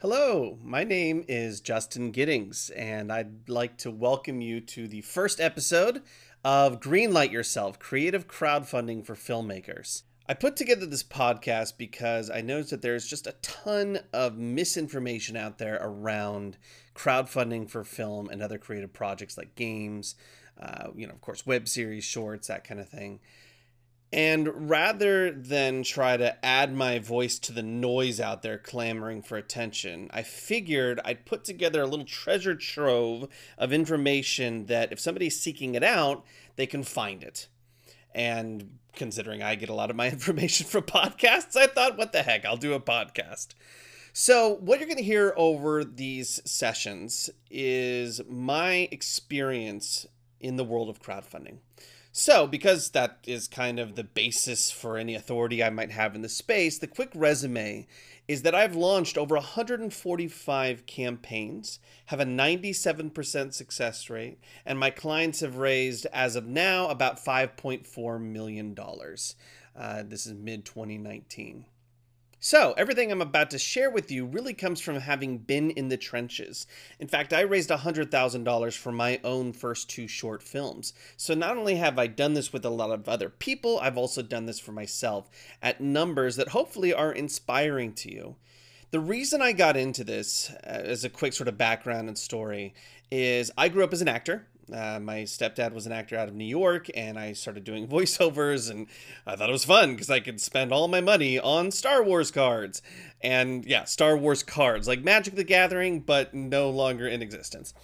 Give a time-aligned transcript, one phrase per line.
[0.00, 5.40] Hello, my name is Justin Giddings, and I'd like to welcome you to the first
[5.40, 6.00] episode
[6.42, 10.04] of Greenlight Yourself Creative Crowdfunding for Filmmakers.
[10.26, 15.36] I put together this podcast because I noticed that there's just a ton of misinformation
[15.36, 16.56] out there around
[16.94, 20.14] crowdfunding for film and other creative projects like games,
[20.58, 23.20] uh, you know, of course, web series, shorts, that kind of thing.
[24.12, 29.36] And rather than try to add my voice to the noise out there clamoring for
[29.36, 35.40] attention, I figured I'd put together a little treasure trove of information that if somebody's
[35.40, 36.24] seeking it out,
[36.56, 37.46] they can find it.
[38.12, 42.22] And considering I get a lot of my information from podcasts, I thought, what the
[42.22, 43.48] heck, I'll do a podcast.
[44.12, 50.04] So, what you're going to hear over these sessions is my experience
[50.40, 51.58] in the world of crowdfunding.
[52.12, 56.22] So, because that is kind of the basis for any authority I might have in
[56.22, 57.86] the space, the quick resume
[58.26, 65.40] is that I've launched over 145 campaigns, have a 97% success rate, and my clients
[65.40, 68.76] have raised, as of now, about $5.4 million.
[69.76, 71.64] Uh, this is mid 2019.
[72.42, 75.98] So, everything I'm about to share with you really comes from having been in the
[75.98, 76.66] trenches.
[76.98, 80.94] In fact, I raised $100,000 for my own first two short films.
[81.18, 84.22] So, not only have I done this with a lot of other people, I've also
[84.22, 85.28] done this for myself
[85.60, 88.36] at numbers that hopefully are inspiring to you.
[88.90, 92.72] The reason I got into this, uh, as a quick sort of background and story,
[93.10, 94.46] is I grew up as an actor.
[94.72, 98.70] Uh, my stepdad was an actor out of New York, and I started doing voiceovers,
[98.70, 98.86] and
[99.26, 102.30] I thought it was fun because I could spend all my money on Star Wars
[102.30, 102.82] cards.
[103.20, 107.74] And yeah, Star Wars cards, like Magic the Gathering, but no longer in existence.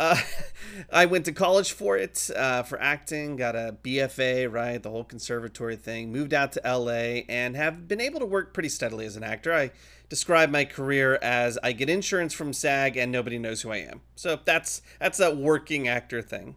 [0.00, 0.16] Uh,
[0.92, 4.82] I went to college for it, uh, for acting, got a BFA, right?
[4.82, 6.10] The whole conservatory thing.
[6.10, 9.52] Moved out to LA and have been able to work pretty steadily as an actor.
[9.52, 9.72] I
[10.08, 14.00] describe my career as I get insurance from SAG and nobody knows who I am.
[14.16, 16.56] So that's that's that working actor thing.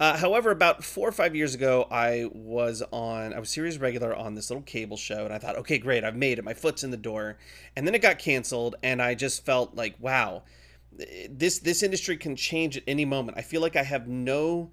[0.00, 4.14] Uh, however, about four or five years ago, I was on, I was series regular
[4.14, 6.84] on this little cable show, and I thought, okay, great, I've made it, my foot's
[6.84, 7.36] in the door.
[7.74, 10.44] And then it got canceled, and I just felt like, wow,
[10.92, 13.38] this this industry can change at any moment.
[13.38, 14.70] I feel like I have no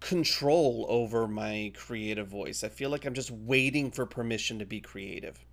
[0.00, 2.62] control over my creative voice.
[2.62, 5.44] I feel like I'm just waiting for permission to be creative.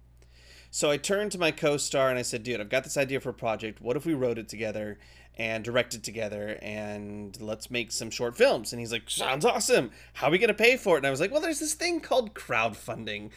[0.69, 3.29] So I turned to my co-star and I said, "Dude, I've got this idea for
[3.29, 3.81] a project.
[3.81, 4.99] What if we wrote it together
[5.37, 9.91] and directed together and let's make some short films?" And he's like, "Sounds awesome.
[10.13, 11.73] How are we going to pay for it?" And I was like, "Well, there's this
[11.73, 13.31] thing called crowdfunding."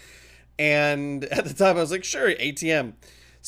[0.59, 2.95] And at the time I was like, "Sure, ATM."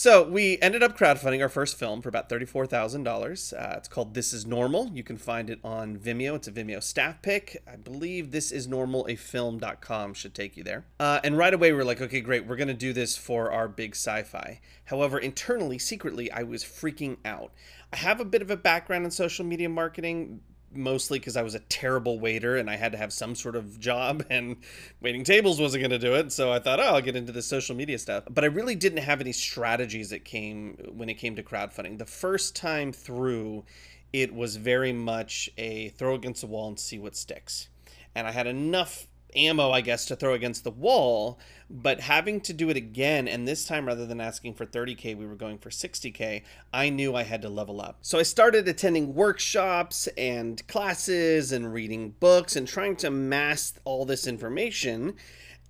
[0.00, 3.52] So we ended up crowdfunding our first film for about thirty-four thousand uh, dollars.
[3.54, 6.36] It's called "This Is Normal." You can find it on Vimeo.
[6.36, 7.62] It's a Vimeo staff pick.
[7.70, 10.86] I believe "This Is Normal" a film.com should take you there.
[10.98, 13.68] Uh, and right away we we're like, okay, great, we're gonna do this for our
[13.68, 14.62] big sci-fi.
[14.86, 17.52] However, internally, secretly, I was freaking out.
[17.92, 20.40] I have a bit of a background in social media marketing
[20.72, 23.80] mostly because I was a terrible waiter and I had to have some sort of
[23.80, 24.56] job and
[25.00, 26.32] waiting tables wasn't going to do it.
[26.32, 28.24] So I thought, oh, I'll get into the social media stuff.
[28.30, 31.98] But I really didn't have any strategies that came when it came to crowdfunding.
[31.98, 33.64] The first time through,
[34.12, 37.68] it was very much a throw against the wall and see what sticks.
[38.14, 39.06] And I had enough
[39.36, 43.46] ammo, I guess, to throw against the wall, but having to do it again, and
[43.46, 46.42] this time rather than asking for 30K, we were going for 60K,
[46.72, 47.98] I knew I had to level up.
[48.02, 54.04] So I started attending workshops and classes and reading books and trying to mass all
[54.04, 55.14] this information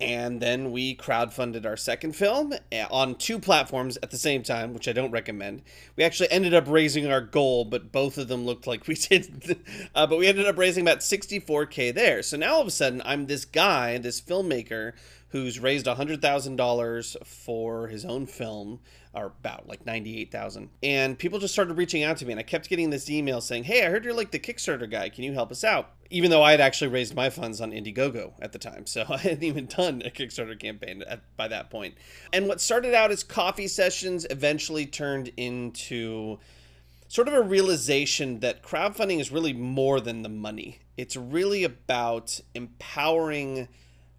[0.00, 4.72] and then we crowdfunded our second film eh, on two platforms at the same time,
[4.72, 5.62] which I don't recommend.
[5.96, 9.60] We actually ended up raising our goal, but both of them looked like we did.
[9.94, 12.22] Uh, but we ended up raising about 64K there.
[12.22, 14.92] So now all of a sudden, I'm this guy, this filmmaker
[15.30, 18.80] who's raised $100,000 for his own film,
[19.14, 20.70] or about like 98,000.
[20.82, 23.64] And people just started reaching out to me and I kept getting this email saying,
[23.64, 25.08] "Hey, I heard you're like the Kickstarter guy.
[25.08, 28.32] Can you help us out?" Even though I had actually raised my funds on Indiegogo
[28.40, 28.86] at the time.
[28.86, 31.94] So I hadn't even done a Kickstarter campaign at, by that point.
[32.32, 36.38] And what started out as coffee sessions eventually turned into
[37.08, 40.78] sort of a realization that crowdfunding is really more than the money.
[40.96, 43.66] It's really about empowering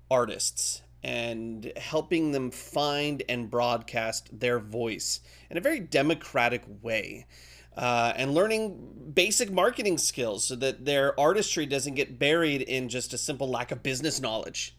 [0.10, 5.20] artists and helping them find and broadcast their voice
[5.50, 7.26] in a very democratic way.
[7.76, 13.14] Uh, and learning basic marketing skills so that their artistry doesn't get buried in just
[13.14, 14.76] a simple lack of business knowledge.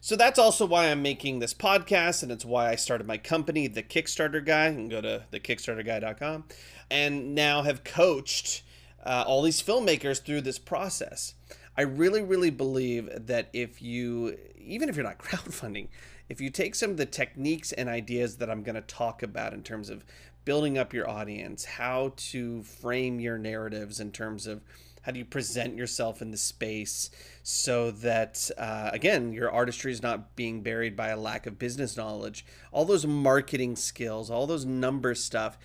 [0.00, 3.66] So that's also why I'm making this podcast, and it's why I started my company,
[3.66, 4.68] The Kickstarter Guy.
[4.68, 6.44] You can go to thekickstarterguy.com,
[6.90, 8.62] and now have coached
[9.04, 11.34] uh, all these filmmakers through this process.
[11.78, 15.86] I really, really believe that if you, even if you're not crowdfunding,
[16.28, 19.54] if you take some of the techniques and ideas that I'm going to talk about
[19.54, 20.04] in terms of
[20.44, 24.60] building up your audience, how to frame your narratives in terms of
[25.02, 27.10] how do you present yourself in the space
[27.44, 31.96] so that uh, again your artistry is not being buried by a lack of business
[31.96, 35.56] knowledge all those marketing skills all those number stuff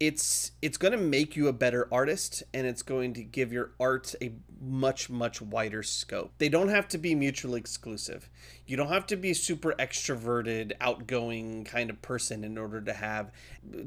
[0.00, 3.72] it's it's going to make you a better artist and it's going to give your
[3.78, 6.32] art a much much wider scope.
[6.38, 8.28] They don't have to be mutually exclusive.
[8.66, 13.30] You don't have to be super extroverted outgoing kind of person in order to have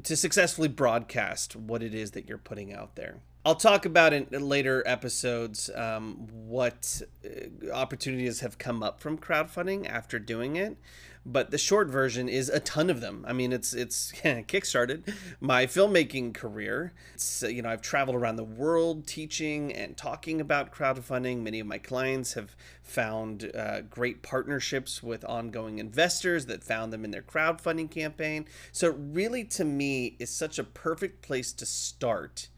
[0.04, 4.26] to successfully broadcast what it is that you're putting out there I'll talk about in
[4.30, 10.76] later episodes um, what uh, opportunities have come up from crowdfunding after doing it
[11.24, 13.24] but the short version is a ton of them.
[13.28, 16.92] I mean, it's it's kickstarted my filmmaking career.
[17.14, 21.42] It's, you know, I've traveled around the world teaching and talking about crowdfunding.
[21.42, 27.04] Many of my clients have found uh, great partnerships with ongoing investors that found them
[27.04, 28.46] in their crowdfunding campaign.
[28.72, 32.48] So, really, to me, is such a perfect place to start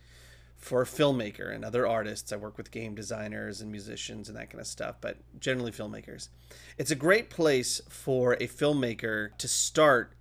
[0.61, 2.33] for a filmmaker and other artists.
[2.33, 6.29] I work with game designers and musicians and that kind of stuff, but generally filmmakers.
[6.77, 10.13] It's a great place for a filmmaker to start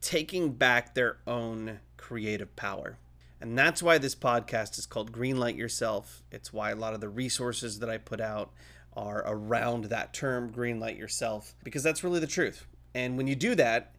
[0.00, 2.98] taking back their own creative power.
[3.40, 6.22] And that's why this podcast is called Greenlight Yourself.
[6.30, 8.52] It's why a lot of the resources that I put out
[8.94, 12.66] are around that term, Greenlight Yourself, because that's really the truth.
[12.94, 13.94] And when you do that,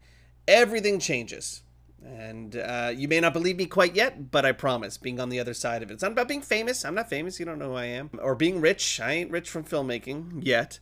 [0.47, 1.63] everything changes
[2.03, 5.39] and uh, you may not believe me quite yet, but I promise, being on the
[5.39, 5.94] other side of it.
[5.94, 6.83] It's not about being famous.
[6.83, 7.39] I'm not famous.
[7.39, 8.09] You don't know who I am.
[8.21, 9.00] Or being rich.
[9.00, 10.80] I ain't rich from filmmaking yet.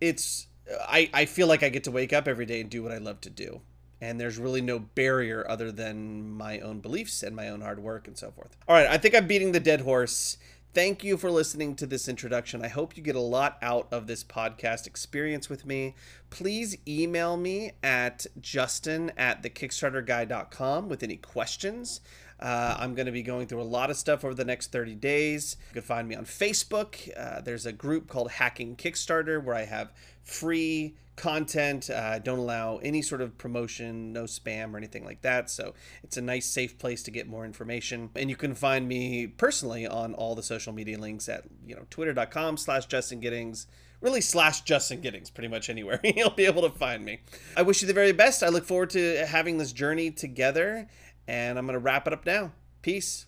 [0.00, 0.46] It's,
[0.88, 2.98] I, I feel like I get to wake up every day and do what I
[2.98, 3.60] love to do.
[4.00, 8.08] And there's really no barrier other than my own beliefs and my own hard work
[8.08, 8.56] and so forth.
[8.66, 10.38] All right, I think I'm beating the dead horse.
[10.74, 12.64] Thank you for listening to this introduction.
[12.64, 15.94] I hope you get a lot out of this podcast experience with me.
[16.30, 22.00] Please email me at justin at thekickstarterguy.com with any questions.
[22.42, 24.96] Uh, I'm going to be going through a lot of stuff over the next 30
[24.96, 25.56] days.
[25.70, 27.08] You can find me on Facebook.
[27.16, 29.92] Uh, there's a group called Hacking Kickstarter where I have
[30.24, 31.88] free content.
[31.88, 35.50] Uh, don't allow any sort of promotion, no spam or anything like that.
[35.50, 38.10] So it's a nice, safe place to get more information.
[38.16, 41.86] And you can find me personally on all the social media links at you know
[41.90, 43.68] twitter.com slash Justin Giddings.
[44.00, 46.00] Really slash Justin Giddings, pretty much anywhere.
[46.04, 47.20] You'll be able to find me.
[47.56, 48.42] I wish you the very best.
[48.42, 50.88] I look forward to having this journey together.
[51.26, 52.52] And I'm going to wrap it up now.
[52.82, 53.26] Peace.